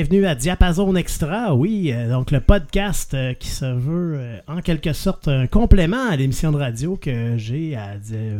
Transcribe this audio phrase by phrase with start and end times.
[0.00, 4.62] Bienvenue à Diapason Extra, oui, euh, donc le podcast euh, qui se veut euh, en
[4.62, 7.76] quelque sorte un complément à l'émission de radio que j'ai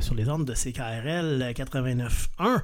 [0.00, 2.62] sur les ondes de CKRL 89.1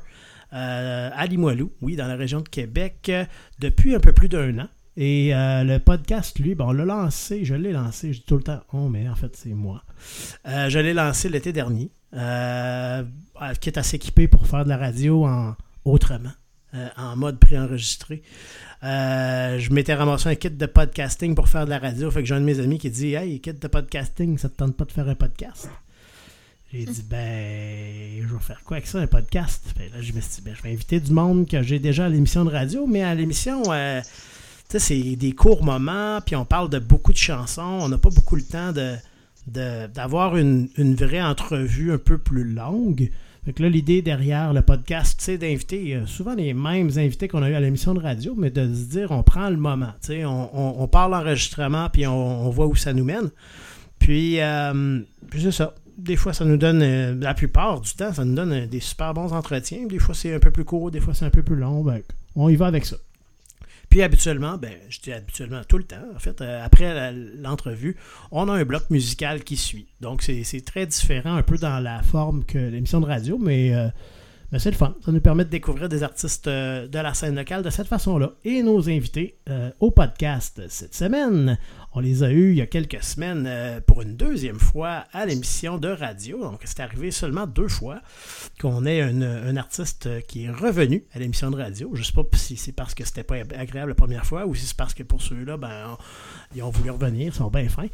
[0.50, 3.12] à Limoilou, oui, dans la région de Québec,
[3.58, 4.68] depuis un peu plus d'un an.
[4.96, 8.44] Et le podcast, lui, bon, on l'a lancé, je l'ai lancé, je dis tout le
[8.44, 9.82] temps, oh, mais en fait, c'est moi.
[10.46, 15.54] je l'ai lancé l'été dernier, qui est assez équipé pour faire de la radio en
[15.84, 16.32] autrement.
[16.96, 18.22] en mode préenregistré.
[18.86, 22.08] Euh, je m'étais ramassé un kit de podcasting pour faire de la radio.
[22.08, 24.54] Fait que j'ai un de mes amis qui dit Hey, kit de podcasting, ça te
[24.56, 25.68] tente pas de faire un podcast?
[26.72, 29.64] J'ai dit Ben, je vais faire quoi avec ça, un podcast?
[29.76, 32.08] Là, je me suis dit ben, Je vais inviter du monde que j'ai déjà à
[32.08, 34.08] l'émission de radio, mais à l'émission, euh, tu
[34.68, 37.62] sais, c'est des courts moments, puis on parle de beaucoup de chansons.
[37.62, 38.94] On n'a pas beaucoup le temps de
[39.48, 43.10] d'avoir une, une, vraie entrevue un peu plus longue.
[43.46, 47.50] Fait là, l'idée derrière le podcast, c'est d'inviter euh, souvent les mêmes invités qu'on a
[47.50, 49.92] eu à l'émission de radio, mais de se dire, on prend le moment.
[50.10, 53.30] On, on, parle enregistrement, puis on, voit où ça nous mène.
[54.00, 54.98] Puis, euh,
[55.30, 55.74] puis c'est ça.
[55.96, 59.14] Des fois, ça nous donne, euh, la plupart du temps, ça nous donne des super
[59.14, 59.86] bons entretiens.
[59.86, 61.84] Des fois, c'est un peu plus court, des fois, c'est un peu plus long.
[61.84, 62.00] Ben,
[62.34, 62.96] on y va avec ça.
[63.88, 67.96] Puis habituellement, ben, je dis habituellement tout le temps, en fait, euh, après l'entrevue,
[68.30, 69.86] on a un bloc musical qui suit.
[70.00, 73.88] Donc c'est très différent un peu dans la forme que l'émission de radio, mais euh,
[74.58, 74.94] c'est le fun.
[75.04, 78.32] Ça nous permet de découvrir des artistes euh, de la scène locale de cette façon-là.
[78.44, 81.58] Et nos invités euh, au podcast cette semaine,
[81.92, 85.26] on les a eus il y a quelques semaines euh, pour une deuxième fois à
[85.26, 86.40] l'émission de radio.
[86.40, 88.00] Donc, c'est arrivé seulement deux fois
[88.60, 91.90] qu'on ait un artiste qui est revenu à l'émission de radio.
[91.94, 94.54] Je ne sais pas si c'est parce que c'était pas agréable la première fois ou
[94.54, 95.96] si c'est parce que pour ceux-là, ben,
[96.54, 97.88] ils ont voulu revenir, ils sont bien fins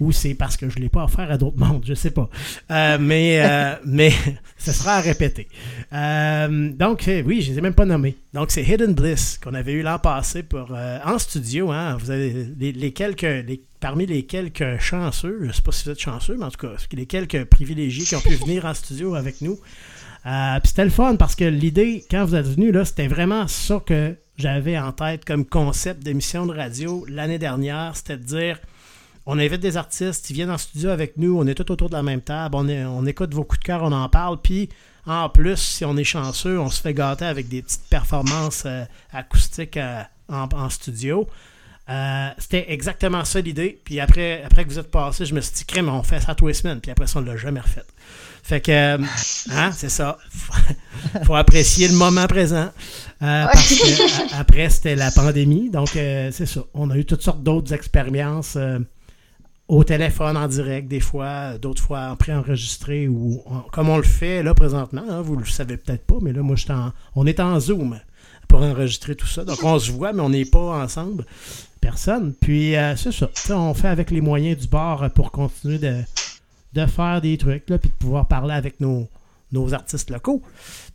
[0.00, 2.10] ou c'est parce que je ne l'ai pas offert à d'autres mondes, je ne sais
[2.10, 2.28] pas.
[2.70, 4.12] Euh, mais, euh, mais
[4.58, 5.48] ce sera à répéter.
[5.92, 8.16] Euh, donc, oui, je ne les ai même pas nommés.
[8.32, 10.72] Donc, c'est Hidden Bliss qu'on avait eu l'an passé pour,
[11.04, 11.70] en studio.
[11.72, 15.84] Hein, vous avez les, quelques, les, parmi les quelques chanceux, je ne sais pas si
[15.84, 18.74] vous êtes chanceux, mais en tout cas, les quelques privilégiés qui ont pu venir en
[18.74, 19.58] studio avec nous.
[20.24, 23.82] puis c'était le fun parce que l'idée, quand vous êtes venu, là, c'était vraiment ça
[23.84, 28.60] que j'avais en tête comme concept d'émission de radio l'année dernière, c'était de dire
[29.30, 31.94] on invite des artistes, ils viennent en studio avec nous, on est tout autour de
[31.94, 34.70] la même table, on, on écoute vos coups de cœur, on en parle, puis
[35.08, 38.84] en plus, si on est chanceux, on se fait gâter avec des petites performances euh,
[39.12, 41.26] acoustiques euh, en, studio.
[41.88, 43.80] Euh, c'était exactement ça l'idée.
[43.84, 46.34] Puis après, après que vous êtes passé, je me suis dit, crème, on fait ça
[46.34, 46.80] tous les semaines.
[46.80, 47.84] Puis après ça, on ne l'a jamais refait.
[48.42, 48.98] Fait que,
[49.50, 50.18] hein, c'est ça.
[51.24, 52.70] faut apprécier le moment présent.
[53.18, 55.70] parce que, après, c'était la pandémie.
[55.70, 56.60] Donc, c'est ça.
[56.74, 58.58] On a eu toutes sortes d'autres expériences
[59.68, 64.42] au téléphone en direct, des fois, d'autres fois en préenregistré ou comme on le fait
[64.42, 65.04] là présentement.
[65.08, 68.00] Hein, vous le savez peut-être pas, mais là, moi, en, on est en Zoom
[68.48, 69.44] pour enregistrer tout ça.
[69.44, 71.26] Donc, on se voit, mais on n'est pas ensemble.
[71.82, 72.32] Personne.
[72.40, 73.28] Puis, euh, c'est ça.
[73.50, 76.00] on fait avec les moyens du bord pour continuer de,
[76.72, 79.06] de faire des trucs, là, puis de pouvoir parler avec nos,
[79.52, 80.42] nos artistes locaux.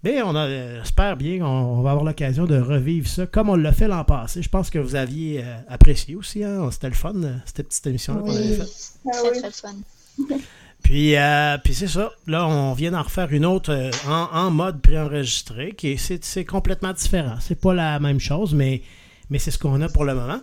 [0.04, 3.72] Mais on euh, j'espère bien qu'on va avoir l'occasion de revivre ça comme on l'a
[3.72, 4.42] fait l'an passé.
[4.42, 6.44] Je pense que vous aviez euh, apprécié aussi.
[6.44, 6.70] Hein?
[6.72, 9.00] C'était le fun, euh, cette petite émission-là qu'on avait faite.
[9.08, 9.76] Ah très, très fun.
[10.84, 11.16] Puis,
[11.64, 12.12] puis c'est ça.
[12.28, 17.38] Là, on vient d'en refaire une autre en, en, mode préenregistré, qui c'est, complètement différent.
[17.40, 18.82] C'est pas la même chose, mais,
[19.30, 20.42] mais c'est ce qu'on a pour le moment.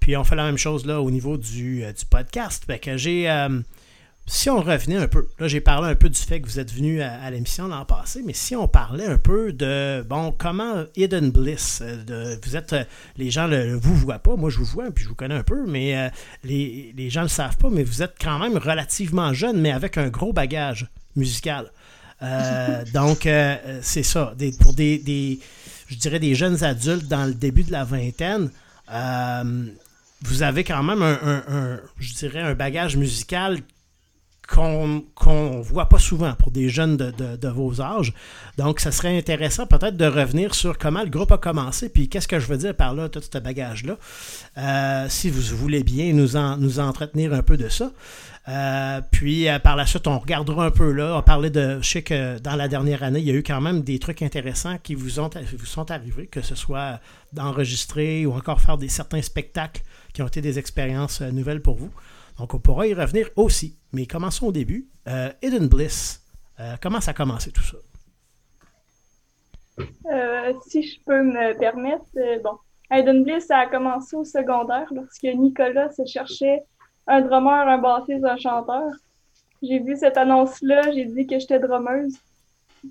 [0.00, 2.64] Puis on fait la même chose là au niveau du, du podcast.
[2.66, 3.28] Fait que j'ai
[4.28, 6.72] si on revenait un peu, là j'ai parlé un peu du fait que vous êtes
[6.72, 11.30] venu à, l'émission l'an passé, mais si on parlait un peu de, bon, comment Hidden
[11.30, 12.84] Bliss, euh, de, vous êtes, euh,
[13.16, 15.44] les gens ne vous voient pas, moi je vous vois, puis je vous connais un
[15.44, 16.08] peu, mais euh,
[16.42, 19.96] les, gens ne le savent pas, mais vous êtes quand même relativement jeune, mais avec
[19.96, 21.70] un gros bagage musical.
[22.94, 23.28] donc,
[23.82, 25.38] c'est ça, pour des,
[25.86, 28.50] je dirais, des jeunes adultes dans le début de la vingtaine,
[30.22, 33.58] vous avez quand même un, je dirais, un bagage musical
[34.46, 38.12] qu'on ne voit pas souvent pour des jeunes de, vos âges.
[38.58, 42.28] Donc, ça serait intéressant peut-être de revenir sur comment le groupe a commencé, puis qu'est-ce
[42.28, 43.96] que je veux dire par là, tout ce bagage-là.
[44.58, 47.90] Euh, si vous voulez bien nous, en, nous entretenir un peu de ça.
[48.48, 51.16] Euh, puis euh, par la suite, on regardera un peu là.
[51.16, 51.78] On parlait de.
[51.82, 54.22] Je sais que dans la dernière année, il y a eu quand même des trucs
[54.22, 57.00] intéressants qui vous, vous sont arrivés, que ce soit
[57.32, 59.82] d'enregistrer ou encore faire des certains spectacles
[60.12, 61.90] qui ont été des expériences nouvelles pour vous.
[62.38, 63.76] Donc, on pourra y revenir aussi.
[63.96, 64.90] Mais commençons au début.
[65.08, 66.20] Euh, Hidden Bliss,
[66.60, 67.78] euh, comment ça a commencé tout ça?
[70.12, 72.04] Euh, si je peux me permettre,
[72.44, 72.58] bon,
[72.90, 76.62] Hidden Bliss, ça a commencé au secondaire lorsque Nicolas se cherchait
[77.06, 78.90] un drummer, un bassiste, un chanteur.
[79.62, 82.18] J'ai vu cette annonce-là, j'ai dit que j'étais drummeuse.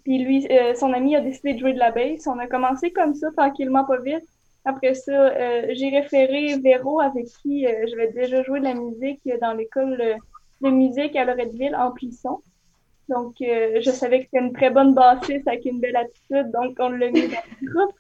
[0.03, 2.25] Puis lui, son ami a décidé de jouer de la bass.
[2.25, 4.25] On a commencé comme ça, tranquillement, pas vite.
[4.65, 5.31] Après ça,
[5.71, 10.17] j'ai référé Véro, avec qui j'avais déjà joué de la musique dans l'école
[10.61, 12.41] de musique à Loretteville en Plisson.
[13.09, 16.89] Donc, je savais que c'était une très bonne bassiste avec une belle attitude, donc on
[16.89, 17.95] l'a mis dans le groupe.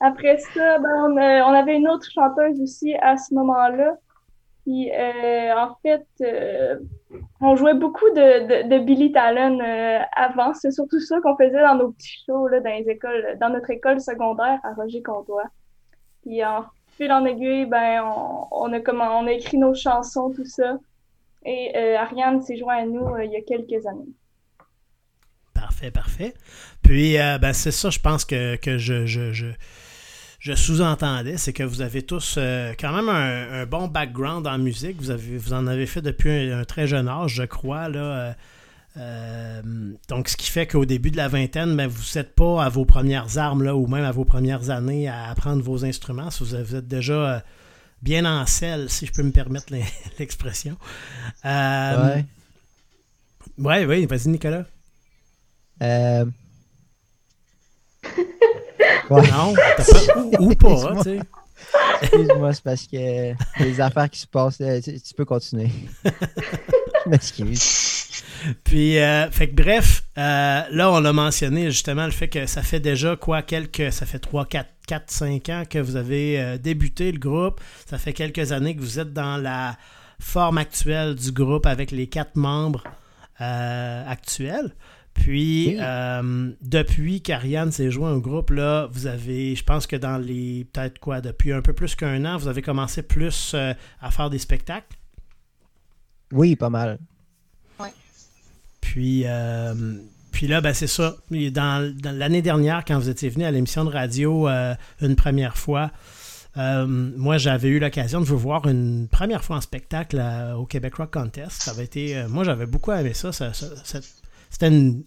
[0.00, 3.96] Après ça, ben, on, on, avait une autre chanteuse aussi à ce moment-là
[4.64, 6.78] puis, euh, en fait, euh,
[7.40, 10.54] on jouait beaucoup de, de, Billy Talon euh, avant.
[10.54, 13.70] C'est surtout ça qu'on faisait dans nos petits shows là, dans, les écoles, dans notre
[13.70, 15.46] école secondaire à Roger-Comtois.
[16.22, 16.64] Puis, en
[16.96, 20.78] fil en aiguille, ben, on, on, a, comment, on a écrit nos chansons, tout ça.
[21.44, 24.12] Et Ariane s'est joint à nous il y a quelques années.
[25.54, 26.34] Parfait, parfait.
[26.82, 29.52] Puis, ben, c'est ça, je pense que, je, je,
[30.42, 35.00] je sous-entendais, c'est que vous avez tous euh, quand même un, bon background en musique.
[35.00, 37.88] Vous, en avez fait depuis un, très jeune âge, je crois.
[37.88, 38.32] Là, euh,
[38.96, 39.62] euh,
[40.08, 42.84] donc, ce qui fait qu'au début de la vingtaine, ben, vous n'êtes pas à vos
[42.84, 46.30] premières armes là, ou même à vos premières années à apprendre vos instruments.
[46.40, 47.44] Vous, êtes déjà
[48.02, 49.72] bien en selle, si je peux me permettre
[50.18, 50.76] l'expression.
[51.44, 52.24] ouais.
[53.58, 54.64] Ouais, oui, vas-y, Nicolas.
[55.82, 56.24] Euh,
[59.10, 59.54] non,
[60.40, 61.20] ou, pas, tu sais.
[62.02, 65.70] Excuse-moi, c'est parce que les affaires qui se passent, tu, peux continuer.
[67.06, 68.22] M'excuse.
[68.64, 72.62] Puis, euh, fait que bref, euh, là, on a mentionné justement le fait que ça
[72.62, 76.58] fait déjà quoi, quelques, ça fait 3, 4, 4 5 ans que vous avez euh,
[76.58, 77.60] débuté le groupe.
[77.86, 79.76] Ça fait quelques années que vous êtes dans la
[80.20, 82.84] forme actuelle du groupe avec les quatre membres
[83.38, 84.72] actuels.
[85.14, 85.76] Puis,
[86.62, 91.00] depuis qu'Ariane s'est joint au groupe, là, vous avez, je pense que dans les, peut-être
[91.00, 93.56] quoi, depuis un peu plus qu'un an, vous avez commencé plus
[94.00, 94.96] à faire des spectacles?
[96.32, 96.98] Oui, pas mal.
[97.78, 97.88] Oui.
[98.80, 99.74] Puis, euh,
[100.32, 101.16] puis là, ben, c'est ça.
[101.30, 104.48] Dans, l'année dernière, quand vous étiez venu à l'émission de radio
[105.00, 105.90] une première fois,
[106.56, 110.22] moi, j'avais eu l'occasion de vous voir une première fois en spectacle
[110.56, 111.62] au Québec Rock Contest.
[111.62, 114.00] Ça avait été, moi, j'avais beaucoup aimé ça, ça, ça
[114.52, 115.04] c'était une,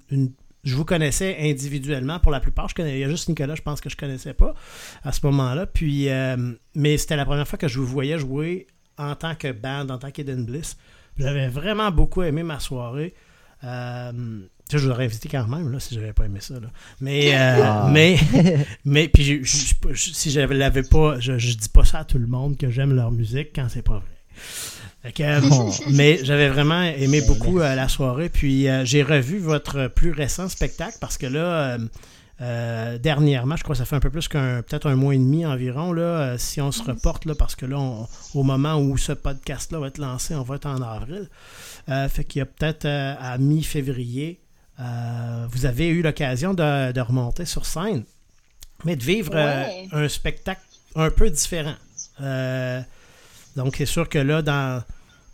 [0.66, 2.68] je vous connaissais individuellement pour la plupart.
[2.68, 4.54] Je connais, il y a juste Nicolas, je pense que je connaissais pas
[5.04, 5.68] à ce moment-là.
[5.68, 8.68] Puis, euh, mais c'était la première fois que je vous voyais jouer
[8.98, 10.76] en tant que band, en tant qu'Eden Bliss.
[11.18, 13.14] J'avais vraiment beaucoup aimé ma soirée.
[13.64, 14.12] Euh,
[14.72, 16.56] je vous aurais invité quand même là, si j'avais pas aimé ça.
[17.00, 17.90] Mais, euh, ah.
[17.92, 18.18] mais,
[18.86, 22.58] mais, puis si je l'avais pas, je, je dis pas ça à tout le monde
[22.58, 24.16] que j'aime leur musique quand c'est pas vrai.
[25.20, 25.42] Euh,
[25.92, 28.30] mais j'avais vraiment aimé beaucoup euh, la soirée.
[28.30, 31.78] Puis euh, j'ai revu votre plus récent spectacle parce que là,
[32.40, 35.46] dernièrement, je crois que ça fait un peu plus qu'un peut-être un mois et demi
[35.46, 35.94] environ.
[35.94, 37.78] Là, si on se reporte, là, parce que là,
[38.34, 41.30] au moment où ce podcast-là va être lancé, on va être en avril.
[41.88, 44.42] fait qu'il y a peut-être à mi-février,
[44.78, 48.04] vous avez eu l'occasion de, remonter sur scène,
[48.84, 49.36] mais de vivre
[49.92, 50.62] un spectacle
[50.96, 51.76] un peu différent.
[53.56, 54.84] donc, c'est sûr que là, dans,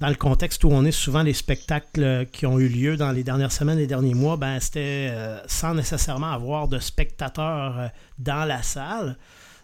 [0.01, 3.24] dans le contexte où on est souvent les spectacles qui ont eu lieu dans les
[3.24, 8.43] dernières semaines, les derniers mois, ben, c'était euh, sans nécessairement avoir de spectateurs euh, dans
[8.46, 9.15] la salle.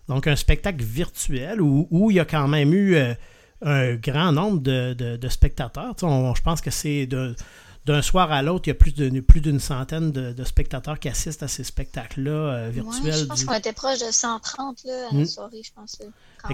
[0.08, 3.16] Donc un spectacle virtuel où, il y a quand même eu euh,
[3.64, 5.96] un grand nombre de, spectateurs.
[6.00, 9.60] je pense que c'est d'un soir à l'autre, il y a plus d'une plus d'une
[9.60, 13.14] centaine de, spectateurs qui assistent à ces spectacles-là euh, virtuels.
[13.14, 15.26] je pense qu'on était proche de 130 là, à la hmm.
[15.26, 15.98] soirée, je pense.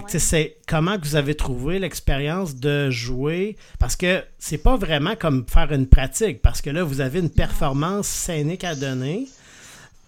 [0.08, 3.56] C'est comment que vous avez trouvé l'expérience de jouer?
[3.78, 7.30] Parce que c'est pas vraiment comme faire une pratique parce que là vous avez une
[7.30, 9.28] performance scénique à donner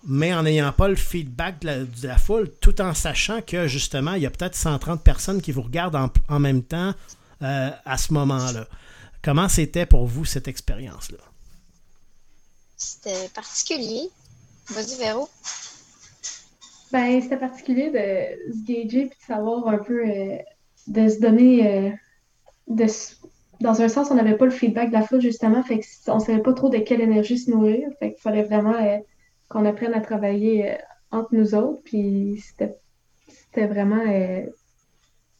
[0.07, 4.23] mais en n'ayant pas le feedback de la, foule, tout en sachant que justement, il
[4.23, 6.95] y a peut-être 130 personnes qui vous regardent en, même temps
[7.43, 8.69] euh, à ce moment-là.
[9.23, 11.19] Comment c'était pour vous cette expérience-là?
[12.77, 14.09] C'était particulier.
[14.69, 15.29] Vas-y, Véro.
[16.93, 20.39] Ben, c'était particulier de se gager et de savoir un peu, euh,
[20.87, 21.67] de se donner.
[21.67, 21.91] Euh,
[22.69, 22.87] de,
[23.61, 26.21] dans un sens, on n'avait pas le feedback de la foule, justement, fait on ne
[26.21, 27.89] savait pas trop de quelle énergie se nourrir.
[27.99, 28.99] Fait qu'il fallait vraiment euh,
[29.49, 30.77] qu'on apprenne à travailler
[31.11, 31.81] entre nous autres.
[31.85, 34.05] Puis c'était vraiment.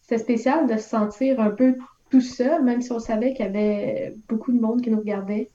[0.01, 1.77] c'était spécial de se sentir un peu
[2.11, 5.51] tout seul, même si on savait qu'il y avait beaucoup de monde qui nous regardait.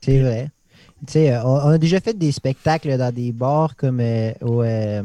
[0.00, 0.48] C'est vrai.
[1.06, 5.02] Sais, euh, on, a déjà fait des spectacles dans des bars comme euh, euh,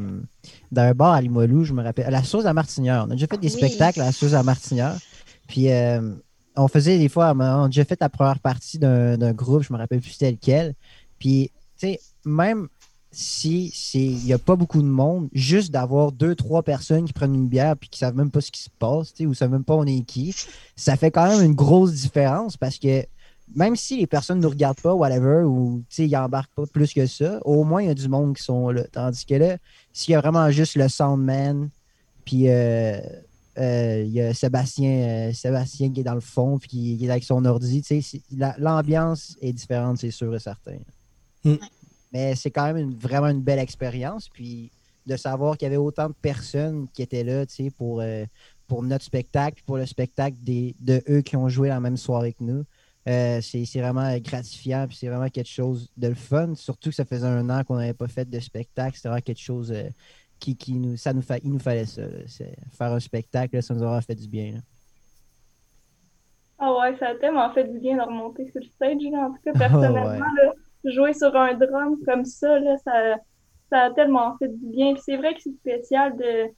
[0.71, 3.05] dans un bar à Limoilou, je me rappelle, à la sauce à Martinière.
[3.07, 4.97] On a déjà fait des spectacles à la sauce à Martinière.
[5.47, 5.67] Puis
[6.57, 9.77] on faisait des fois, on a déjà fait la première partie d'un groupe, je me
[9.77, 10.73] rappelle plus tel quel.
[11.17, 12.67] Puis, tu sais, même
[13.11, 17.33] si il n'y a pas beaucoup de monde, juste d'avoir deux, trois personnes qui prennent
[17.33, 19.75] une bière puis qui savent même pas ce qui se passe, ou savent même pas
[19.75, 20.35] on est qui,
[20.75, 23.05] ça fait quand même une grosse différence parce que
[23.53, 27.05] même si les personnes ne nous regardent pas, whatever, ou ils n'embarquent pas plus que
[27.05, 28.83] ça, au moins il y a du monde qui sont là.
[28.91, 29.57] Tandis que là,
[29.93, 31.69] s'il y a vraiment juste le soundman,
[32.25, 32.99] puis euh,
[33.57, 37.09] euh, il y a Sébastien, euh, Sébastien qui est dans le fond, puis qui, est
[37.09, 37.83] avec son ordi,
[38.57, 40.77] l'ambiance est différente, c'est sûr et certain.
[41.43, 41.55] Mm.
[42.11, 44.71] Mais c'est quand même vraiment une belle expérience, puis
[45.05, 47.45] de savoir qu'il y avait autant de personnes qui étaient là,
[47.77, 48.01] pour,
[48.67, 52.33] pour notre spectacle, pour le spectacle des, de eux qui ont joué la même soirée
[52.33, 52.63] que nous.
[53.07, 56.55] Euh, c'est vraiment gratifiant, puis c'est vraiment quelque chose de le fun.
[56.55, 58.95] Surtout que ça faisait un an qu'on n'avait pas fait de spectacle.
[58.95, 59.89] C'était vraiment quelque chose euh,
[60.39, 62.01] qui, qui, nous, ça nous il nous fallait ça.
[62.71, 64.55] Faire un spectacle, ça nous aura fait du bien.
[66.57, 68.97] Ah ouais, ça a tellement fait du bien de remonter sur le stage.
[69.13, 70.25] En tout cas, personnellement,
[70.83, 73.17] jouer sur un drum comme ça, ça,
[73.69, 74.95] ça a tellement fait du bien.
[74.97, 76.49] c'est vrai que c'est spécial de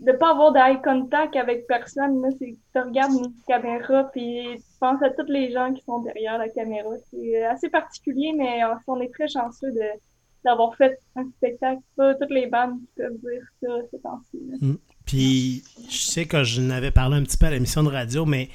[0.00, 2.22] de pas avoir d'eye contact avec personne.
[2.22, 6.00] Là, c'est, tu regardes une caméra puis tu penses à tous les gens qui sont
[6.02, 6.90] derrière la caméra.
[7.10, 10.00] C'est assez particulier, mais on est très chanceux de,
[10.44, 11.80] d'avoir fait un spectacle.
[11.96, 14.38] Pas toutes les bandes qui peuvent dire ça ces temps-ci.
[14.60, 14.76] Mm.
[15.04, 18.48] Puis je sais que je n'avais parlé un petit peu à l'émission de radio, mais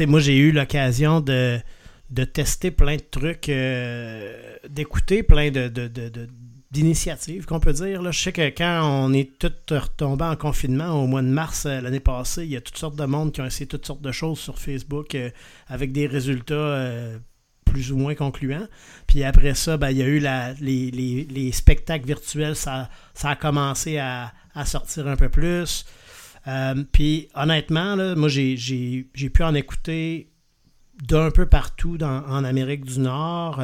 [0.00, 1.58] moi j'ai eu l'occasion de,
[2.10, 5.88] de tester plein de trucs, euh, d'écouter plein de, de
[6.72, 8.00] d'initiative qu'on peut dire.
[8.00, 8.10] Là.
[8.10, 11.82] Je sais que quand on est tous retombés en confinement au mois de mars euh,
[11.82, 14.10] l'année passée, il y a toutes sortes de monde qui ont essayé toutes sortes de
[14.10, 15.30] choses sur Facebook euh,
[15.68, 17.18] avec des résultats euh,
[17.66, 18.66] plus ou moins concluants.
[19.06, 23.36] Puis après ça, ben, il y a eu la, les, spectacles virtuels, ça, ça a
[23.36, 24.32] commencé à,
[24.64, 25.84] sortir un peu plus.
[26.92, 30.30] puis honnêtement, là, moi j'ai pu en écouter
[31.02, 33.62] d'un peu partout dans, en Amérique du Nord.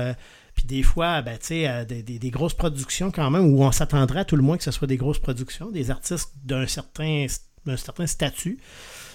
[0.58, 4.24] Puis des fois, ben, euh, des, des, grosses productions quand même, où on s'attendrait à
[4.24, 7.26] tout le moins que ce soit des grosses productions, des artistes d'un certain,
[7.76, 8.58] certain statut.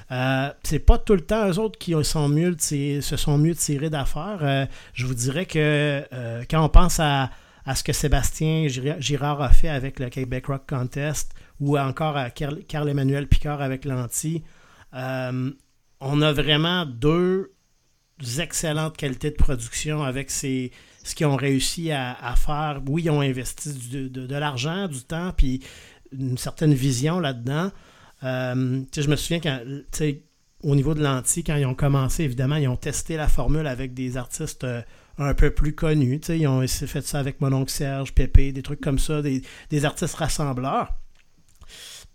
[0.10, 4.40] Euh, c'est pas tout le temps eux autres qui se sont mieux tirés d'affaires.
[4.42, 6.02] Euh, je vous dirais que
[6.50, 7.30] quand on pense à,
[7.76, 13.28] ce que Sébastien Girard a fait avec le Québec Rock Contest ou encore à Carl-Emmanuel
[13.28, 14.46] Picard avec l'Anti,
[14.94, 17.52] on a vraiment deux
[18.40, 20.72] excellentes qualités de production avec ces,
[21.04, 22.82] ce qu'ils ont réussi à, faire.
[22.88, 23.74] Oui, ils ont investi
[24.10, 25.62] de, l'argent, du temps, puis
[26.12, 27.72] une certaine vision là-dedans.
[28.24, 29.60] Euh, je me souviens quand,
[30.64, 33.94] au niveau de l'anti, quand ils ont commencé, évidemment, ils ont testé la formule avec
[33.94, 34.82] des artistes euh,
[35.18, 36.22] un peu plus connus.
[36.30, 40.16] Ils ont fait ça avec mon oncle Serge, Pépé, des trucs comme ça, des, artistes
[40.16, 40.94] rassembleurs.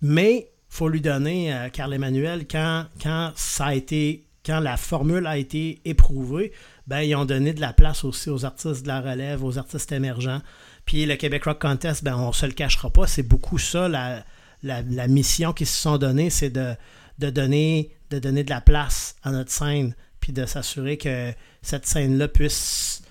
[0.00, 5.26] Mais faut lui donner, à Carl Emmanuel, quand, quand ça a été, quand la formule
[5.26, 6.52] a été éprouvée,
[6.88, 9.92] ben, ils ont donné de la place aussi aux artistes de la relève, aux artistes
[9.92, 10.40] émergents.
[10.87, 13.88] Puis le Québec Rock Contest, ben, on ne se le cachera pas, c'est beaucoup ça,
[13.88, 14.25] la,
[14.62, 16.75] la, mission qu'ils se sont donnée, c'est de,
[17.18, 21.85] de, donner, de donner de la place à notre scène, puis de s'assurer que cette
[21.85, 23.02] scène-là puisse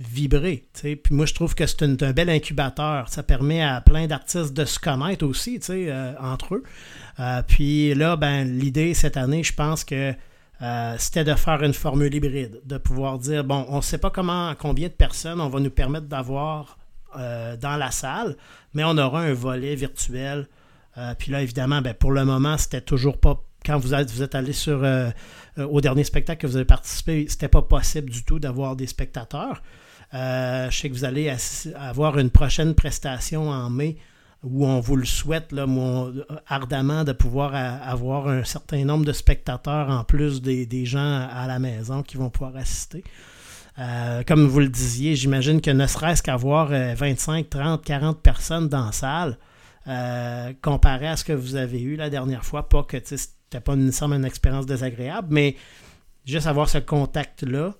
[0.00, 0.66] vibrer.
[0.82, 3.08] Puis moi, je trouve que c'est un bel incubateur.
[3.08, 6.64] Ça permet à plein d'artistes de se connaître aussi, euh, entre eux.
[7.20, 10.12] Euh, puis là, ben, l'idée cette année, je pense que
[10.62, 14.10] euh, c'était de faire une formule hybride, de pouvoir dire, bon, on ne sait pas
[14.10, 16.78] comment, combien de personnes on va nous permettre d'avoir
[17.16, 18.36] euh, dans la salle,
[18.74, 20.48] mais on aura un volet virtuel.
[20.98, 24.22] Euh, puis là, évidemment, ben, pour le moment, c'était toujours pas quand vous êtes, vous
[24.22, 24.82] êtes allé sur
[25.58, 29.62] au dernier spectacle que vous avez participé, c'était pas possible du tout d'avoir des spectateurs.
[30.14, 31.30] je sais que vous allez
[31.76, 33.98] avoir une prochaine prestation en mai
[34.42, 35.66] où on vous le souhaite là,
[36.46, 41.58] ardemment de pouvoir avoir un certain nombre de spectateurs en plus des, gens à la
[41.58, 43.04] maison qui vont pouvoir assister.
[43.78, 48.86] Euh, comme vous le disiez, j'imagine que ne serait-ce qu'avoir 25, 30, 40 personnes dans
[48.86, 49.38] la salle,
[49.86, 53.72] euh, comparé à ce que vous avez eu la dernière fois, pas que c'était pas
[53.74, 55.56] une expérience désagréable, mais
[56.26, 57.74] juste avoir ce contact-là,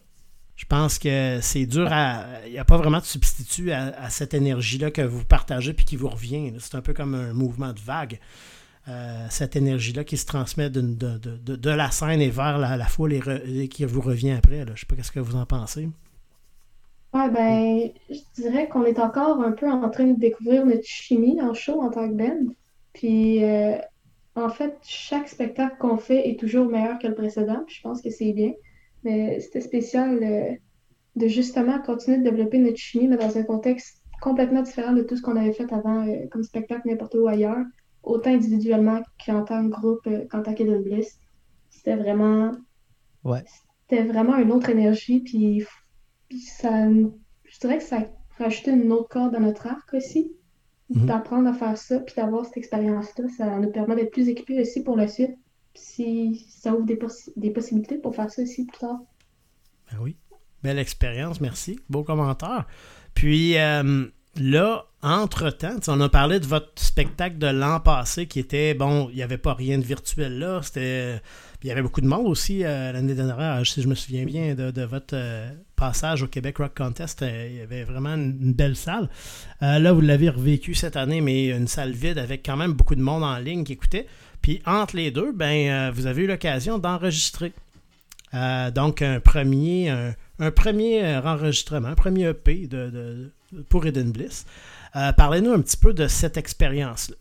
[0.61, 2.27] je pense que c'est dur à.
[2.45, 5.97] Il n'y a pas vraiment de substitut à, cette énergie-là que vous partagez puis qui
[5.97, 6.53] vous revient.
[6.59, 8.21] C'est un peu comme un mouvement de vague.
[8.87, 13.87] Euh, cette énergie-là qui se transmet de, la scène et vers la, foule et, qui
[13.87, 14.67] vous revient après.
[14.67, 15.89] Je ne sais pas ce que vous en pensez.
[17.15, 21.41] Ouais, ben, je dirais qu'on est encore un peu en train de découvrir notre chimie
[21.41, 22.53] en show en tant que band.
[22.93, 23.79] Puis, euh,
[24.35, 27.65] en fait, chaque spectacle qu'on fait est toujours meilleur que le précédent.
[27.67, 28.53] je pense que c'est bien.
[29.05, 30.55] Mais c'était spécial euh,
[31.17, 35.17] de justement continuer de développer notre chimie, mais dans un contexte complètement différent de tout
[35.17, 37.65] ce qu'on avait fait avant euh, comme spectacle n'importe où ailleurs,
[38.03, 41.19] autant individuellement qu'en tant que groupe, euh, qu'en tant qu'Eden Bliss.
[41.71, 42.53] C'était vraiment.
[43.25, 43.43] Ouais.
[43.89, 45.65] C'était vraiment une autre énergie, puis,
[46.39, 46.89] ça.
[46.89, 50.33] Je dirais que ça a rajouté une autre corde dans notre arc aussi.
[50.91, 51.07] Mm-hmm.
[51.07, 54.83] D'apprendre à faire ça, puis d'avoir cette expérience-là, ça nous permet d'être plus équipés aussi
[54.83, 55.37] pour la suite
[55.81, 59.01] si ça ouvre des, possibilités pour faire ça aussi plus tard.
[59.91, 60.17] Ben oui.
[60.63, 61.81] Belle expérience, merci.
[61.89, 62.67] Beau commentaire.
[63.15, 64.07] Puis euh,
[64.37, 69.17] là, entre-temps, on a parlé de votre spectacle de l'an passé qui était, bon, il
[69.17, 70.61] n'y avait pas rien de virtuel là.
[71.63, 74.55] Il y avait beaucoup de monde aussi euh, l'année dernière, si je me souviens bien
[74.55, 77.23] de, votre euh, passage au Québec Rock Contest.
[77.23, 79.09] il y avait vraiment une, belle salle.
[79.63, 83.03] là, vous l'avez revécu cette année, mais une salle vide avec quand même beaucoup de
[83.03, 84.07] monde en ligne qui écoutait.
[84.43, 87.53] Puis entre les deux, ben, vous avez eu l'occasion d'enregistrer.
[88.33, 89.91] donc, un premier,
[90.39, 93.33] un, premier enregistrement, un premier EP de
[93.69, 94.47] pour Eden Bliss.
[94.97, 97.17] Euh, parlez-nous un petit peu de cette expérience-là.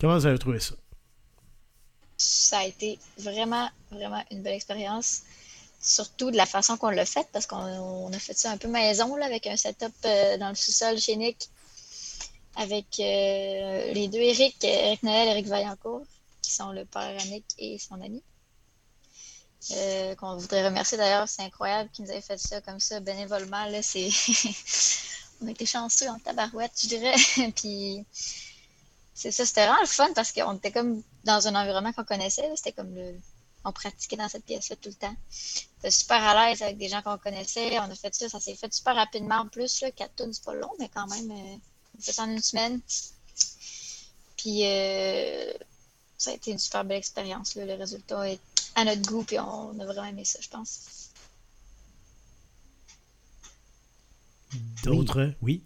[0.00, 0.74] Comment vous avez trouvé ça?
[2.16, 5.22] Ça a été vraiment, vraiment une belle expérience.
[5.80, 9.14] Surtout de la façon qu'on l'a fait, parce qu'on a fait ça un peu maison,
[9.16, 11.16] là, avec un setup euh, dans le sous-sol chez
[12.58, 16.02] avec euh, les deux Eric, Eric Noël Eric Vaillancourt,
[16.42, 18.22] qui sont le père Nick et son ami.
[19.72, 21.28] Euh, qu'on voudrait remercier d'ailleurs.
[21.28, 23.64] C'est incroyable qu'ils nous aient fait ça comme ça bénévolement.
[23.66, 24.08] Là, c'est...
[25.40, 27.14] on a été chanceux en tabarouette, je dirais.
[27.56, 28.04] Puis
[29.14, 32.50] c'est ça, c'était vraiment le fun parce qu'on était comme dans un environnement qu'on connaissait.
[32.56, 33.14] C'était comme le...
[33.64, 35.14] On pratiquait dans cette pièce-là tout le temps.
[35.28, 37.78] C'était super à l'aise avec des gens qu'on connaissait.
[37.78, 39.80] On a fait ça, ça s'est fait super rapidement en plus.
[39.80, 39.90] Là.
[39.90, 41.56] Quatre tonnes, c'est pas long, mais quand même, euh,
[42.00, 42.80] fait ça en une semaine.
[44.36, 45.52] Puis euh,
[46.16, 47.54] ça a été une super belle expérience.
[47.56, 48.40] Le résultat est
[48.74, 51.10] à notre goût, puis on a vraiment aimé ça, je pense.
[54.82, 55.62] D'autres, oui.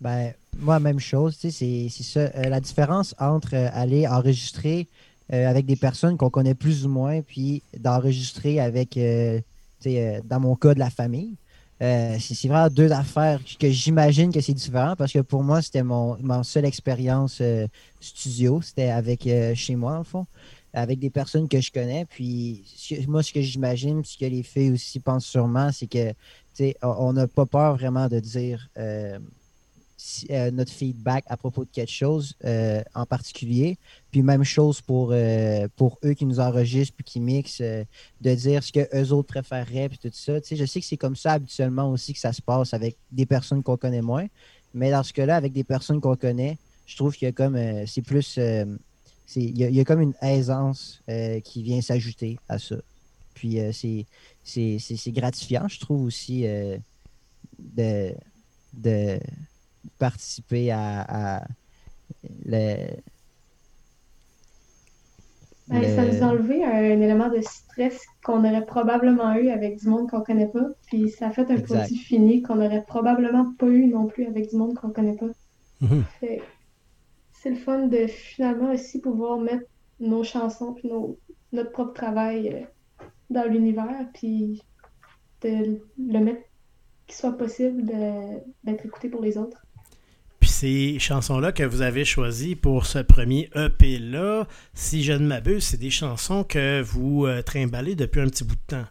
[0.00, 2.20] Ben, moi, même chose, c'est ça.
[2.20, 4.86] Euh, la différence entre euh, aller enregistrer
[5.32, 10.74] euh, avec des personnes qu'on connaît plus ou moins, puis d'enregistrer avec, dans mon cas,
[10.74, 11.36] de la famille.
[11.80, 16.16] C'est vraiment deux affaires que j'imagine que c'est différent parce que pour moi, c'était mon,
[16.20, 17.40] mon seule expérience
[18.00, 18.60] studio.
[18.62, 20.26] C'était avec chez moi, en fond
[20.74, 22.04] avec des personnes que je connais.
[22.04, 22.62] Puis
[23.08, 26.12] moi, ce que j'imagine, ce que les filles aussi pensent sûrement, c'est que
[26.82, 28.68] on n'a pas peur vraiment de dire
[30.30, 33.78] euh, euh, notre feedback à propos de quelque chose euh, en particulier.
[34.10, 35.14] Puis même chose pour,
[35.76, 39.88] pour eux qui nous enregistrent puis qui mixent, de dire ce que eux autres préféreraient
[39.88, 40.34] puis tout ça.
[40.50, 43.62] je sais que c'est comme ça habituellement aussi que ça se passe avec des personnes
[43.62, 44.26] qu'on connaît moins.
[44.74, 48.38] Mais dans ce cas-là, avec des personnes qu'on connaît, je trouve que comme c'est plus
[49.36, 52.76] il y, a comme une aisance euh, qui vient s'ajouter à ça.
[53.34, 56.78] Puis euh, c'est gratifiant, je trouve aussi, euh,
[57.58, 58.14] de,
[58.74, 59.20] de
[59.98, 61.44] participer à,
[62.44, 62.76] le,
[65.68, 69.88] ben, Ça nous a enlevé un, élément de stress qu'on aurait probablement eu avec du
[69.88, 70.66] monde qu'on connaît pas.
[70.86, 74.50] Puis ça a fait un produit fini qu'on aurait probablement pas eu non plus avec
[74.50, 75.28] du monde qu'on connaît pas.
[75.80, 76.04] Mhm
[77.40, 79.64] c'est le fun de finalement aussi pouvoir mettre
[80.00, 80.90] nos chansons puis
[81.52, 84.62] notre propre travail euh, dans l'univers, puis
[85.42, 86.42] de le mettre
[87.06, 87.84] qu'il soit possible
[88.64, 89.64] d'être écouté pour les autres.
[90.60, 95.76] Ces chansons-là que vous avez choisies pour ce premier EP-là, si je ne m'abuse, c'est
[95.76, 98.86] des chansons que vous euh, trimballez depuis un petit bout de temps.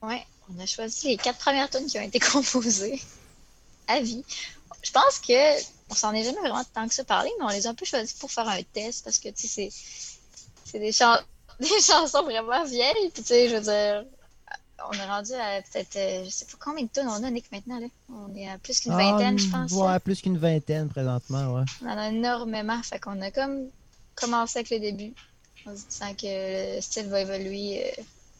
[0.00, 0.14] Oui,
[0.48, 3.02] on a choisi les quatre premières tunes qui ont été composées
[3.86, 4.24] à vie.
[4.82, 7.66] Je pense que on s'en est jamais vraiment tant que ça parlé, mais on les
[7.66, 9.68] a un peu choisis pour faire un test parce que, tu sais,
[10.64, 10.92] c'est des,
[11.60, 13.12] des chansons vraiment vieilles.
[13.14, 14.06] Tu sais, je veux dire,
[14.88, 17.50] on est rendu à peut-être, euh, je sais pas combien de tonnes on a, Nick,
[17.52, 17.86] maintenant, là?
[18.08, 19.72] On est à plus qu'une vingtaine, je pense.
[19.72, 21.64] Ouais, plus qu'une vingtaine présentement, ouais.
[21.82, 22.82] On en a énormément.
[22.82, 23.68] Fait qu'on a comme
[24.14, 25.12] commencé avec le début
[25.66, 27.92] en se disant que le style va évoluer.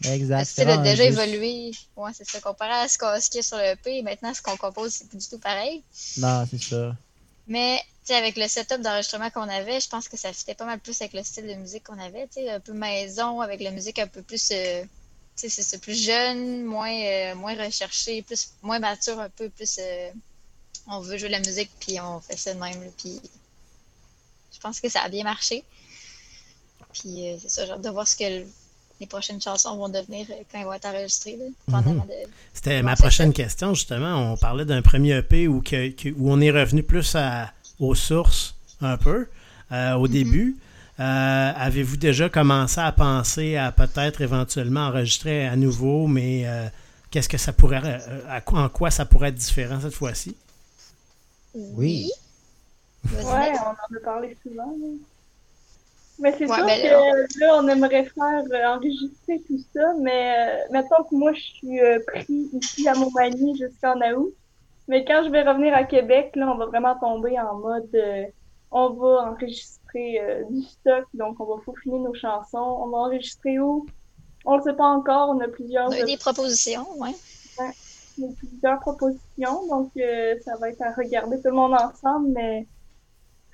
[0.07, 0.41] Euh, exact.
[0.41, 1.73] Le style a déjà évolué.
[1.97, 2.41] Ouais, c'est ça.
[2.41, 5.29] Comparé à ce qu'on a sur le EP, maintenant, ce qu'on compose, c'est plus du
[5.29, 5.83] tout pareil.
[6.19, 6.95] Non, c'est ça.
[7.47, 11.01] Mais avec le setup d'enregistrement qu'on avait, je pense que ça fitait pas mal plus
[11.01, 14.23] avec le style de musique qu'on avait, un peu maison, avec la musique un peu
[14.23, 14.83] plus, euh,
[15.49, 20.11] c'est plus jeune, moins, euh, moins recherché, plus, moins mature un peu, plus euh,
[20.87, 22.91] on veut jouer de la musique, puis on fait ça de même.
[22.99, 23.21] Puis
[24.53, 25.65] je pense que ça a bien marché.
[26.93, 28.45] Puis c'est ça, hâte de voir ce que
[29.01, 31.39] les prochaines chansons vont devenir quand elles vont être enregistrées.
[31.69, 32.03] Mhm.
[32.53, 34.33] C'était ma prochaine question, justement.
[34.33, 37.17] On parlait d'un premier EP où, où on est revenu plus
[37.79, 39.29] aux sources un peu
[39.73, 40.13] euh, au mhm.
[40.13, 40.57] début.
[41.01, 46.67] Euh, avez-vous déjà commencé à penser à peut-être éventuellement enregistrer à nouveau, mais euh,
[47.11, 47.81] qu'est-ce que ça pourrait,
[48.47, 50.37] en quoi ça pourrait être différent cette fois-ci?
[51.55, 52.11] Oui.
[53.05, 54.77] Oui, on en a parlé souvent.
[56.21, 60.73] Mais c'est sûr ben que là, on aimerait faire euh, enregistrer tout ça, mais euh,
[60.73, 64.35] mettons que moi, je suis euh, pris ici à Montmagny jusqu'en août.
[64.87, 67.97] Mais quand je vais revenir à Québec, là, on va vraiment tomber en mode
[68.73, 72.59] on va enregistrer du stock, donc on va peaufiner nos chansons.
[72.83, 73.87] On va enregistrer où?
[74.45, 75.91] On le sait pas encore, on a plusieurs.
[75.91, 77.11] Des propositions, ouais.
[77.59, 77.71] ouais.
[78.19, 81.75] Il y a plusieurs propositions, donc euh, ça va être à regarder tout le monde
[81.75, 82.67] ensemble, mais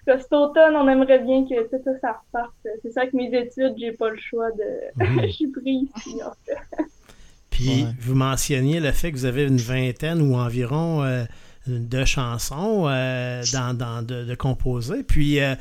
[0.07, 2.55] cet automne, on aimerait bien que tout ça, ça reparte.
[2.83, 4.64] C'est ça que mes études, j'ai pas le choix de.
[5.05, 5.22] Mhm.
[5.22, 6.85] Je suis pris ici, en fait.
[7.51, 7.90] Puis Ouais.
[8.01, 11.25] vous mentionniez le fait que vous avez une vingtaine ou environ euh,
[11.66, 15.03] de chansons euh, dans, dans- de, de composer.
[15.03, 15.55] Puis euh,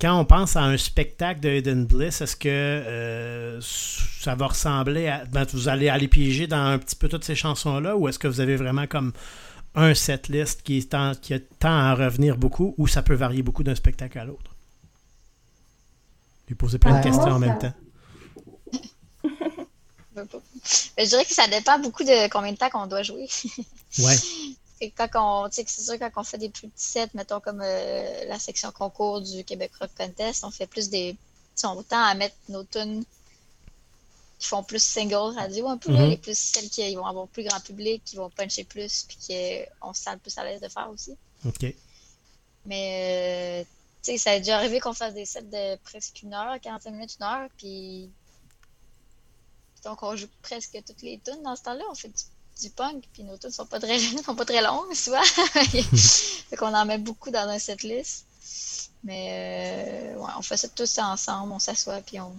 [0.00, 5.08] quand on pense à un spectacle de Hidden Bliss, est-ce que euh, ça va ressembler
[5.08, 5.24] à.
[5.26, 8.28] ben, vous allez aller piéger dans un petit peu toutes ces chansons-là ou est-ce que
[8.28, 9.12] vous avez vraiment comme
[9.74, 13.62] un setlist qui, est en- qui tend à revenir beaucoup ou ça peut varier beaucoup
[13.62, 14.54] d'un spectacle à l'autre?
[16.46, 17.02] Je vais poser plein de Ouais.
[17.02, 17.72] questions en même temps.
[20.16, 20.24] Mais
[21.04, 23.28] je dirais que ça dépend beaucoup de combien de temps qu'on doit jouer.
[24.00, 24.16] Ouais.
[24.82, 28.24] Et quand on, c'est sûr, quand on fait des plus petits sets, mettons comme euh,
[28.26, 31.16] la section concours du Québec Rock Contest, on fait plus des.
[31.54, 33.04] sais, On tend à mettre nos tunes
[34.38, 36.08] qui font plus single radio un peu, là, Mhm.
[36.10, 39.18] les plus celles qui vont avoir plus grand public, qui vont puncher plus, puis
[39.80, 41.14] qu'on se sent plus à l'aise de faire aussi.
[41.44, 41.74] OK.
[42.64, 43.64] Mais, euh,
[44.02, 46.90] tu sais, ça a déjà arrivé qu'on fasse des sets de presque une heure, 45
[46.90, 48.10] minutes, une heure, puis.
[49.84, 51.84] Donc, on joue presque toutes les tunes dans ce temps-là.
[51.90, 52.22] On fait du,
[52.60, 55.22] du punk, puis nos tunes sont pas très, sont pas très longues, souvent.
[55.24, 58.26] fait qu'on en met beaucoup dans un set list.
[59.02, 62.32] Mais, euh, ouais, on fait ça tous ensemble, on s'assoit, puis on.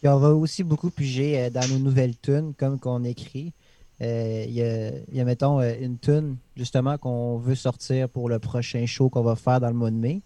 [0.00, 3.52] Puis on va aussi beaucoup piger euh, dans nos nouvelles tunes, comme qu'on écrit.
[4.00, 8.28] Euh, Il y, a, il y a, mettons, une tune, justement, qu'on veut sortir pour
[8.28, 10.22] le prochain show qu'on va faire dans le mois de mai.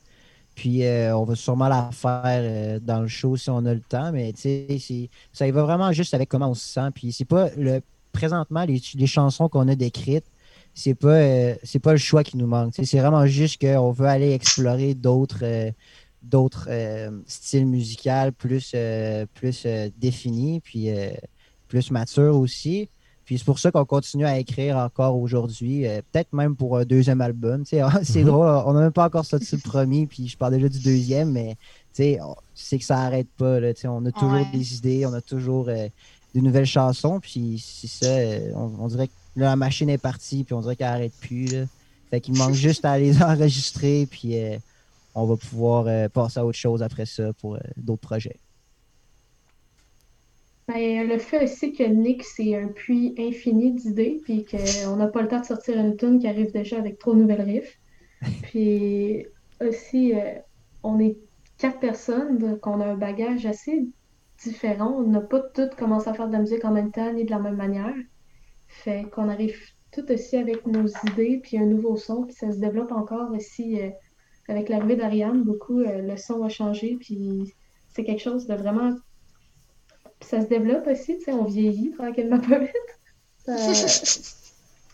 [0.57, 3.81] Puis euh, on va sûrement la faire euh, dans le show si on a le
[3.81, 6.89] temps, mais tu sais, ça y va vraiment juste avec comment on se sent.
[6.95, 7.83] Puis c'est pas le
[8.17, 10.25] présentement les, les chansons qu'on a décrites,
[10.75, 12.75] c'est pas euh, c'est pas le choix qui nous manque.
[12.83, 15.71] C'est vraiment juste qu'on veut aller explorer d'autres euh,
[16.23, 18.75] d'autres euh, styles musicaux plus
[19.39, 19.67] plus
[19.99, 20.89] définis, puis
[21.69, 22.89] plus matures aussi.
[23.25, 27.21] Puis c'est pour ça qu'on continue à écrire encore aujourd'hui, peut-être même pour un deuxième
[27.21, 27.65] album.
[27.67, 28.27] Sais, c'est Mhm.
[28.31, 31.33] drôle, on n'a même pas encore sorti le premier, puis je parle déjà du deuxième,
[31.33, 31.57] mais
[31.93, 33.59] c'est que ça arrête pas.
[33.59, 34.59] Là, on a toujours Ouais.
[34.59, 35.69] des idées, on a toujours
[36.37, 39.89] euh, de nouvelles chansons, puis c'est ça, euh, on, on dirait que là, la machine
[39.89, 41.47] est partie, puis on dirait qu'elle arrête plus.
[41.47, 41.65] Là.
[42.11, 44.57] Fait qu'il manque juste à les enregistrer, puis euh,
[45.15, 48.37] on va pouvoir euh, passer à autre chose après ça pour euh, d'autres projets.
[50.69, 55.23] Ben, le fait aussi que Nick, c'est un puits infini d'idées, puis qu'on n'a pas
[55.23, 57.79] le temps de sortir une tune qui arrive déjà avec trop de nouvelles riffs.
[58.43, 59.27] Puis
[59.61, 60.13] aussi,
[60.83, 61.17] on est
[61.59, 63.87] quatre personnes, donc on a un bagage assez
[64.39, 64.95] différent.
[64.99, 67.31] On n'a pas toutes commencé à faire de la musique en même temps, ni de
[67.31, 67.95] la même manière.
[68.69, 69.57] Fait qu'on arrive
[69.93, 73.81] tout aussi avec nos idées, puis un nouveau son, puis ça se développe encore aussi
[73.81, 73.91] euh,
[74.49, 75.43] avec l'arrivée d'Ariane.
[75.45, 77.55] Beaucoup, euh, le son a changé, puis
[77.89, 78.93] c'est quelque chose de vraiment
[80.21, 82.73] puis ça se développe aussi, tu sais, on vieillit tranquillement pas vite.
[83.45, 83.57] Ça-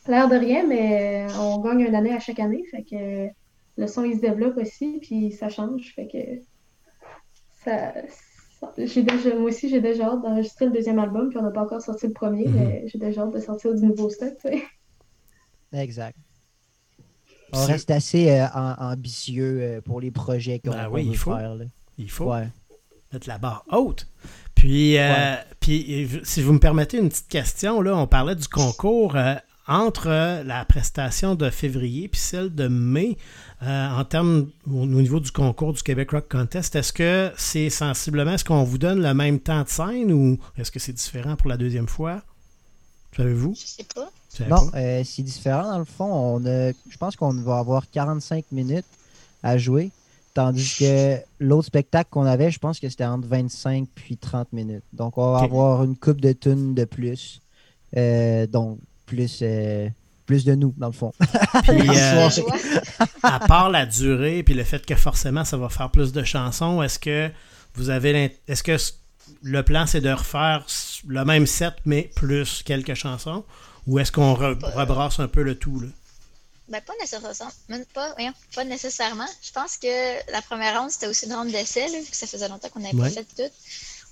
[0.08, 3.28] L'air de rien, mais on gagne une année à chaque année, fait que
[3.76, 6.18] le son il se développe aussi, puis ça change, fait que
[7.64, 7.94] ça-
[8.78, 11.62] j'ai déjà, moi aussi j'ai déjà hâte d'enregistrer le deuxième album, puis on n'a pas
[11.62, 12.54] encore sorti le premier, Mhm.
[12.54, 14.62] mais j'ai déjà hâte de sortir du nouveau stock, tu sais.
[15.72, 16.16] Exact.
[17.52, 21.16] On reste assez euh, am- ambitieux euh, pour les projets qu'on Ben oui, veut il
[21.16, 21.34] faut.
[21.36, 21.54] faire.
[21.54, 21.64] là.
[21.98, 22.32] Il faut.
[22.32, 22.48] Ouais.
[23.12, 24.06] mettre la barre haute.
[24.54, 25.38] Puis, euh, Ouais.
[25.60, 29.34] puis si vous me permettez une petite question, là, on parlait du concours euh,
[29.66, 30.08] entre
[30.44, 33.16] la prestation de février puis celle de mai
[33.62, 36.74] euh, en termes au, au niveau du concours du Québec Rock Contest.
[36.74, 40.70] Est-ce que c'est sensiblement, est-ce qu'on vous donne le même temps de scène ou est-ce
[40.70, 42.22] que c'est différent pour la deuxième fois?
[43.16, 43.54] Savez-vous?
[43.54, 44.10] Je sais pas.
[44.48, 44.78] Non, pas?
[44.78, 46.06] euh, c'est différent dans le fond.
[46.10, 48.86] On a, je pense qu'on va avoir 45 minutes
[49.42, 49.90] à jouer.
[50.34, 54.84] Tandis que l'autre spectacle qu'on avait, je pense que c'était entre 25 puis 30 minutes.
[54.94, 57.42] Donc, on va avoir une coupe de tunes de plus.
[57.98, 58.78] Euh, donc,
[59.14, 59.88] plus, euh,
[60.26, 61.12] plus de nous, dans le fond.
[61.64, 62.28] Puis, euh,
[63.22, 66.82] à part la durée puis le fait que forcément ça va faire plus de chansons,
[66.82, 67.30] est-ce que
[67.74, 68.76] vous avez l'int- est-ce que
[69.42, 70.64] le plan c'est de refaire
[71.06, 73.44] le même set mais plus quelques chansons?
[73.86, 75.88] Ou est-ce qu'on re- rebrasse un peu le tout là?
[76.68, 77.52] Ben, pas nécessairement.
[77.68, 79.26] Même pas, voyons, pas nécessairement.
[79.42, 82.26] Je pense que la première ronde, c'était aussi une ronde d'essai, là, vu que ça
[82.26, 83.10] faisait longtemps qu'on n'avait Ouais.
[83.10, 83.54] pas fait tout.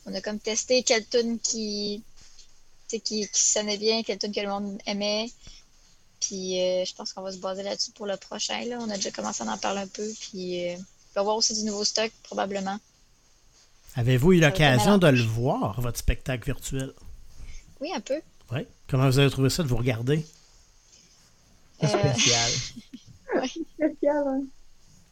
[0.06, 2.02] On a comme testé quelle tune qui,
[2.98, 5.30] qui, qui sonnait bien, quelle tune que le monde aimait.
[6.20, 8.64] Puis euh, je pense qu'on va se baser là-dessus pour le prochain.
[8.64, 8.78] Là.
[8.80, 10.06] On a déjà commencé à en parler un peu.
[10.20, 10.76] Puis euh, il
[11.14, 12.78] va y avoir aussi du nouveau stock, probablement.
[13.96, 16.92] Avez-vous eu l'occasion de le voir votre spectacle virtuel?
[17.80, 18.20] Oui, un peu.
[18.52, 18.66] Oui.
[18.88, 20.24] Comment vous avez trouvé ça de vous regarder?
[21.80, 22.50] C'est Euh, spécial.
[23.74, 24.42] Spécial, hein.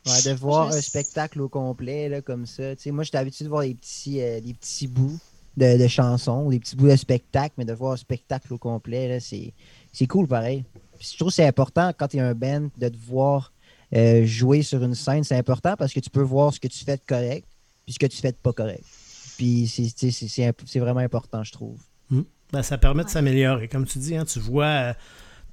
[0.07, 2.75] Ouais, de voir Je- un spectacle au complet, là, comme ça.
[2.77, 5.19] Tu sais, moi, j'étais habitué de voir des petits, euh, des petits bouts.
[5.59, 9.19] De, de chansons, des petits bouts de spectacle, mais de voir un spectacle au complet,
[9.21, 9.53] c'est,
[9.93, 10.65] c'est cool pareil.
[10.99, 13.53] Puis je trouve que c'est important quand tu es un band de te voir
[13.95, 15.25] euh, jouer sur une scène.
[15.25, 17.47] C'est important parce que tu peux voir ce que tu fais de correct
[17.85, 18.85] puis ce que tu fais de pas correct.
[19.37, 21.79] Puis c'est, c'est, c'est, c'est imp- c'est vraiment important, je trouve.
[22.51, 23.69] Ben, ça permet de s'améliorer.
[23.69, 24.93] Comme tu dis, hein, tu vois, euh,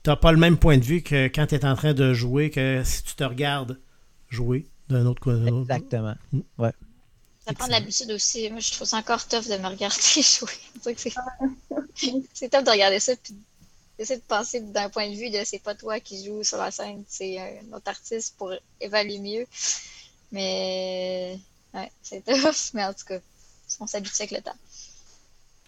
[0.02, 2.50] t'as pas le même point de vue que quand tu es en train de jouer
[2.50, 3.78] que si tu te regardes
[4.30, 5.50] jouer d'un autre côté.
[5.50, 6.15] Exactement.
[6.58, 6.72] Ouais.
[7.45, 8.49] Ça prend de l'habitude aussi.
[8.49, 10.49] Moi, je trouve ça encore tough de me regarder jouer.
[12.34, 13.36] C'est tough de regarder ça puis
[13.97, 16.69] d'essayer de penser d'un point de vue de c'est pas toi qui joues sur la
[16.69, 19.45] scène, c'est un autre artiste pour évaluer mieux.
[20.31, 21.38] Mais
[21.73, 23.19] ouais, c'est tough, mais en tout cas,
[23.79, 24.58] on s'habitue avec le temps.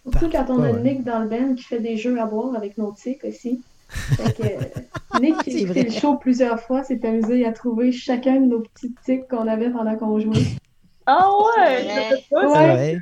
[0.04, 0.82] Surtout quand on a Ouais.
[0.82, 3.62] Nick dans le band qui fait des jeux à boire avec Nautique aussi.
[3.90, 5.84] Fait que, euh, Nick qui a vrai.
[5.84, 9.70] le show plusieurs fois s'est amusé à trouver chacun de nos petits tics qu'on avait
[9.70, 10.46] pendant qu'on jouait.
[11.10, 12.10] Ah ouais, je vrai.
[12.10, 12.46] sais pas.
[12.48, 12.54] Ouais.
[12.54, 12.74] ça.
[12.76, 13.00] Ouais.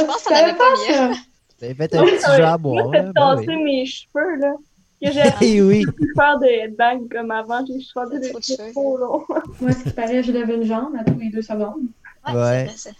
[0.00, 0.94] je pense qu'on savais avait pas mieux.
[1.14, 1.20] ça.
[1.58, 2.84] T'avais fait un Moi, petit jeu à boire.
[2.84, 4.54] moi, fait ben mes cheveux, là.
[5.02, 5.84] Que j'ai Eh oui.
[5.86, 7.64] pu faire des headbangs comme avant.
[7.66, 9.24] J'ai Trop des de cheveux trop longs.
[9.60, 11.86] Moi, ce qui paraît, je lève une jambe à tous les deux secondes.
[12.28, 12.70] Ouais, Ouais.
[12.76, 12.94] c'est ça.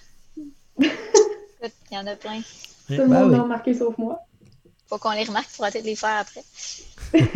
[1.90, 2.40] Il y en a plein.
[2.40, 3.36] Tout le Ben monde oui.
[3.36, 4.20] l'a remarqué sauf moi.
[4.88, 6.42] Faut qu'on les remarque pour peut-être les faire après.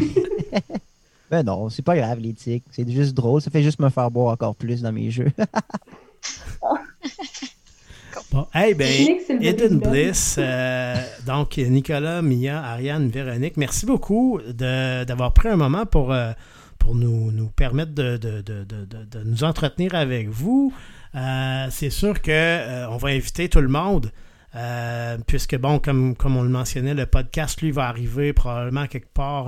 [1.30, 2.64] Ben non, c'est pas grave, les tics.
[2.72, 3.40] C'est juste drôle.
[3.40, 5.30] Ça fait juste me faire boire encore plus dans mes jeux.
[8.32, 8.88] Bon, hey, ben,
[9.40, 16.12] Hidden Bliss, euh, donc Nicolas, Mia, Ariane, Véronique, merci beaucoup d'avoir pris un moment pour,
[16.12, 16.32] euh,
[16.78, 20.72] pour nous, nous permettre de, de- de- de- nous entretenir avec vous.
[21.14, 24.10] Euh, C'est sûr que euh, on va inviter tout le monde.
[25.26, 29.46] puisque, bon, comme, comme on le mentionnait, le podcast, lui, va arriver probablement quelque part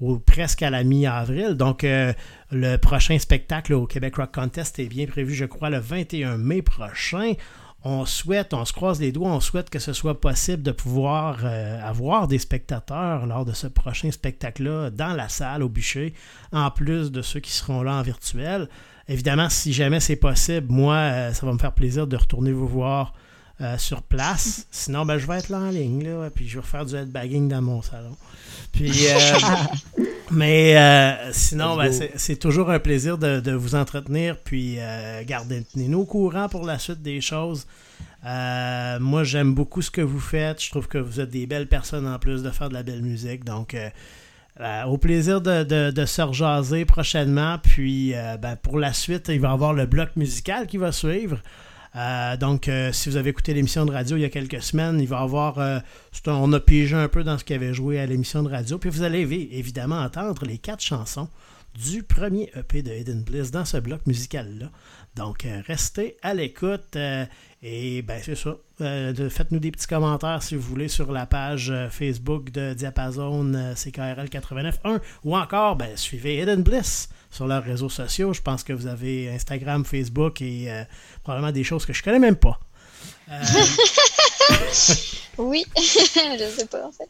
[0.00, 1.54] ou presque à la mi-avril.
[1.54, 2.12] Donc, euh,
[2.50, 6.62] le prochain spectacle au Québec Rock Contest est bien prévu, je crois, le 21 mai
[6.62, 7.32] prochain.
[7.86, 11.40] On souhaite, on se croise les doigts, on souhaite que ce soit possible de pouvoir
[11.44, 16.14] euh, avoir des spectateurs lors de ce prochain spectacle-là dans la salle au bûcher,
[16.50, 18.68] en plus de ceux qui seront là en virtuel.
[19.06, 22.66] Évidemment, si jamais c'est possible, moi, euh, ça va me faire plaisir de retourner vous
[22.66, 23.12] voir
[23.60, 24.66] euh, sur place.
[24.70, 27.48] Sinon, ben, je vais être là en ligne, là, puis je vais faire du headbagging
[27.48, 28.16] dans mon salon.
[28.72, 34.78] Puis, euh, mais euh, sinon, ben, c'est toujours un plaisir de, de vous entretenir, puis
[35.26, 37.66] gardez nous au courant pour la suite des choses.
[38.24, 40.60] Moi, j'aime beaucoup ce que vous faites.
[40.60, 43.02] Je trouve que vous êtes des belles personnes en plus de faire de la belle
[43.02, 43.44] musique.
[43.44, 43.76] Donc,
[44.60, 47.58] euh, au plaisir de, de, de se rejaser prochainement.
[47.58, 50.92] Puis, euh, ben, pour la suite, il va y avoir le bloc musical qui va
[50.92, 51.38] suivre.
[51.96, 55.00] Euh, donc, euh, si vous avez écouté l'émission de radio il y a quelques semaines,
[55.00, 55.58] il va avoir.
[55.58, 55.78] euh,
[56.26, 58.78] on a pigé un peu dans ce qu'il avait joué à l'émission de radio.
[58.78, 61.28] Puis vous allez évi- évidemment entendre les quatre chansons
[61.74, 64.70] du premier EP de Hidden Bliss dans ce bloc musical-là.
[65.16, 66.96] Donc, euh, restez à l'écoute.
[66.96, 67.24] euh,
[67.62, 68.56] et ben c'est ça.
[68.80, 74.28] Euh, Faites-nous des petits commentaires si vous voulez sur la page Facebook de Diapason CKRL
[74.28, 78.32] 89.1 ou encore ben, suivez Hidden Bliss sur leurs réseaux sociaux.
[78.34, 80.68] Je pense que vous avez Instagram, Facebook et
[81.22, 82.60] probablement des choses que je connais même pas.
[83.30, 83.42] Euh,
[85.38, 87.08] Oui, je sais pas en fait.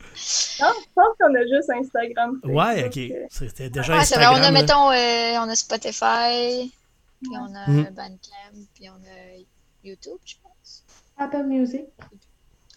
[0.60, 2.40] Non, je pense qu'on a juste Instagram.
[2.44, 2.96] ouais, ok.
[2.96, 4.40] euh, C'était déjà Ouais, c'est vrai, Instagram.
[4.40, 6.72] on a, mettons, euh, on a Spotify,
[7.20, 7.84] puis on a Mm.
[7.90, 9.44] Bandcamp, puis on a
[9.84, 10.82] YouTube, je pense.
[11.18, 11.84] Apple Music.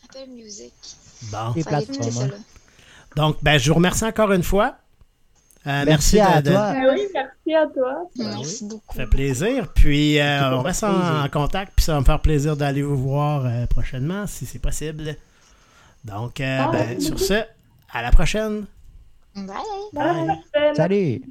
[0.10, 0.74] Apple Music.
[1.32, 1.52] Bon.
[1.52, 2.12] Écouter plateformes.
[2.12, 2.30] ça, hein.
[3.16, 4.76] Donc, ben, je vous remercie encore une fois.
[5.68, 6.72] Euh, Merci à de- de- toi.
[6.74, 8.10] Ben oui, merci à toi.
[8.18, 8.70] Ben Merci oui.
[8.70, 8.86] beaucoup.
[8.96, 9.68] Ça fait plaisir.
[9.74, 11.74] Puis, euh, on reste en, contact.
[11.76, 15.16] Puis, ça va me faire plaisir d'aller vous voir euh, prochainement, si c'est possible.
[16.06, 17.44] Donc, euh, Ah, ben, sur ce,
[17.92, 18.66] à la prochaine.
[19.36, 19.46] Bye!
[19.94, 20.28] Bye.
[20.54, 20.76] Bye.
[20.76, 21.22] Salut!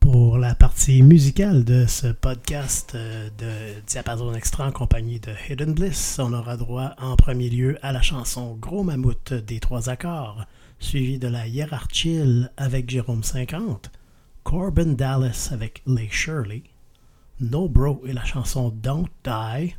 [0.00, 6.18] Pour la partie musicale de ce podcast de Diapason Extra en compagnie de Hidden Bliss,
[6.20, 10.44] on aura droit en premier lieu à la chanson Gros Mammouth des trois accords,
[10.78, 13.90] suivi de la Hiérarchie avec Jérôme 50,
[14.44, 16.62] Corbin Dallas avec Lake Shirley,
[17.40, 19.74] No Bro et la chanson Don't Die.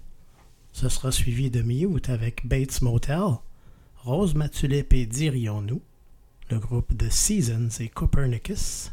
[0.73, 3.37] Ce sera suivi de Mute avec Bates Motel,
[4.03, 5.81] Rose Matulip et Dirions-nous,
[6.49, 8.91] le groupe de Seasons et Copernicus,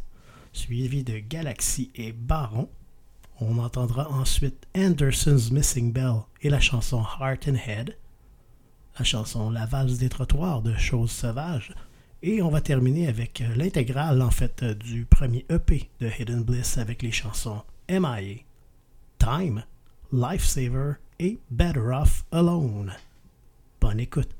[0.52, 2.68] suivi de Galaxy et Baron.
[3.40, 7.98] On entendra ensuite Anderson's Missing Bell et la chanson Heart and Head,
[8.98, 11.74] la chanson La valse des trottoirs de Choses sauvages,
[12.26, 17.02] et on va terminer avec l'intégrale, en fait, du premier EP de Hidden Bliss avec
[17.02, 17.60] les chansons
[17.90, 18.38] MIA,
[19.18, 19.62] Time,
[20.10, 22.94] Lifesaver et Better Off Alone.
[23.78, 24.30] Bonne écoute.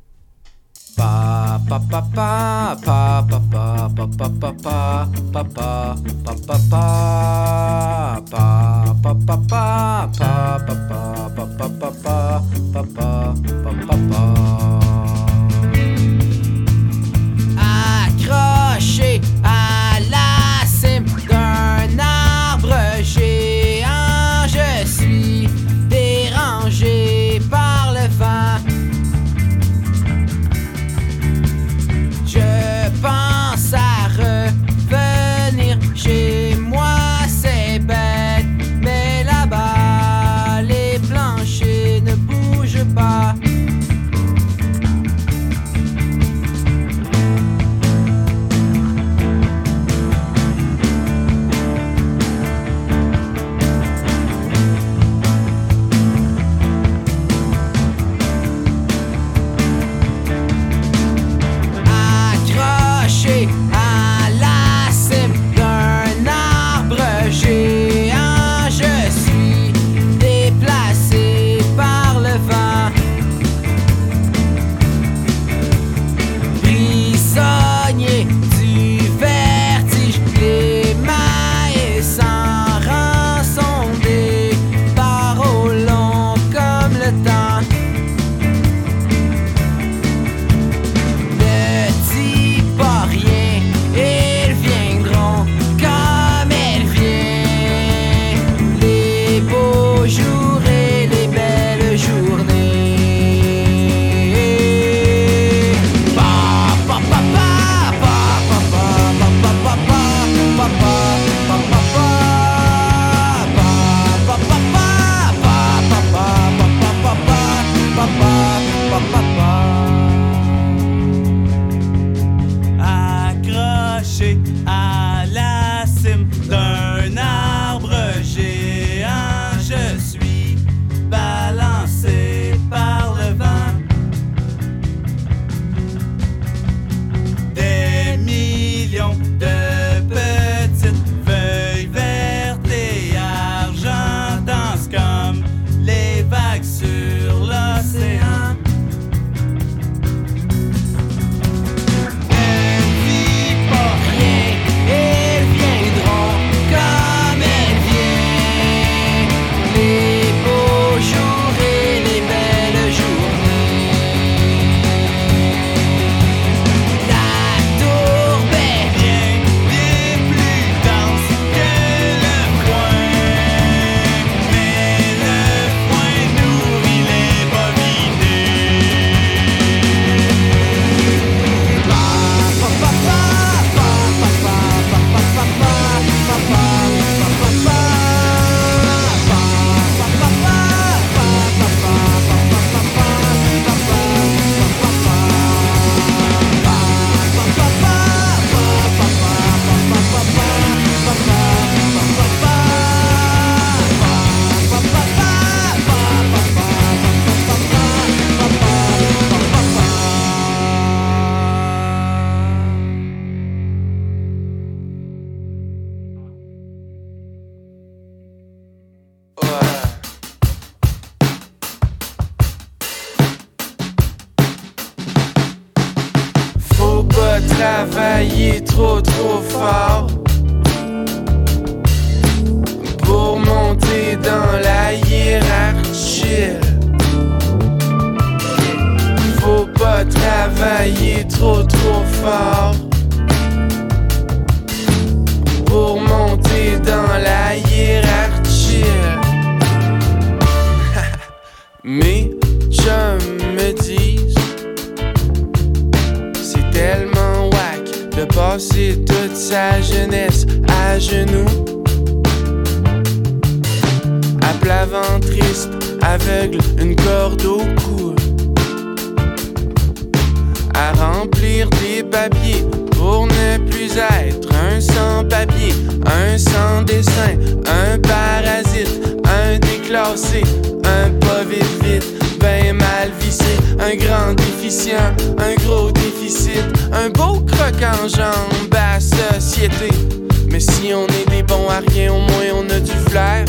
[290.54, 293.44] Mais si on est des bons à rien, au moins on a du flair.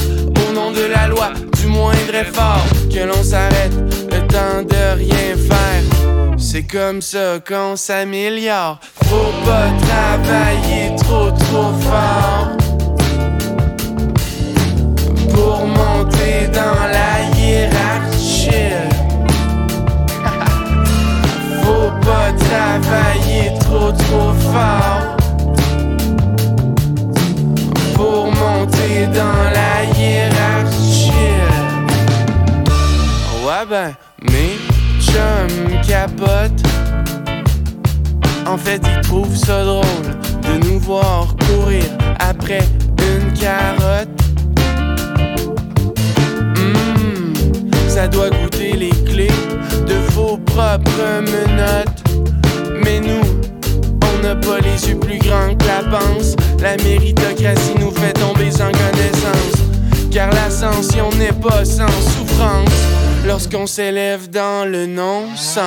[0.49, 3.75] Au nom de la loi, du moindre effort, que l'on s'arrête,
[4.11, 6.35] le temps de rien faire.
[6.39, 8.79] C'est comme ça qu'on s'améliore.
[9.03, 12.57] Faut pas travailler trop trop fort
[15.31, 18.49] pour monter dans la hiérarchie.
[21.61, 25.14] Faut pas travailler trop trop fort
[28.65, 31.11] monter dans la hiérarchie.
[33.45, 33.93] Ouais ben,
[34.31, 34.57] mes
[34.99, 36.63] chums capotent.
[38.47, 39.83] En fait, ils trouvent ça drôle
[40.43, 41.83] de nous voir courir
[42.19, 42.63] après
[42.99, 44.09] une carotte.
[46.55, 47.33] Hmm,
[47.87, 49.31] ça doit goûter les clés
[49.87, 52.03] de vos propres menottes.
[52.83, 53.23] Mais nous,
[54.25, 56.35] n'a pas les yeux plus grands que la panse.
[56.59, 59.57] La méritocratie nous fait tomber sans connaissance.
[60.11, 62.69] Car l'ascension n'est pas sans souffrance
[63.27, 65.61] lorsqu'on s'élève dans le non-sens.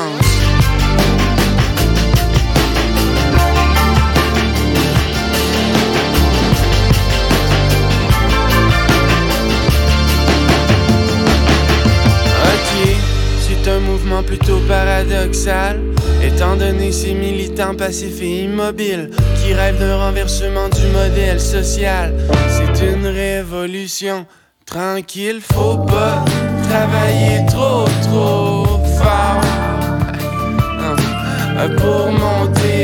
[12.42, 12.96] Ok,
[13.40, 15.80] c'est un mouvement plutôt paradoxal,
[16.22, 22.14] étant donné ces militants passifs et immobiles qui rêvent d'un renversement du modèle social.
[22.48, 24.26] C'est une révolution
[24.66, 26.24] tranquille, faut pas
[26.68, 28.64] travailler trop trop
[28.98, 29.40] fort
[30.80, 32.77] hein, pour monter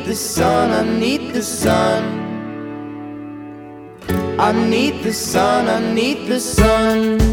[0.00, 2.02] need the sun, I need the sun.
[4.38, 7.29] I need the sun, I need the sun.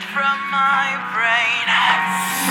[0.00, 2.41] From my brain.